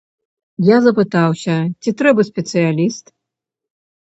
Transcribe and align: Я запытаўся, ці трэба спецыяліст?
Я 0.67 0.77
запытаўся, 0.85 1.55
ці 1.83 1.89
трэба 2.01 2.21
спецыяліст? 2.31 3.05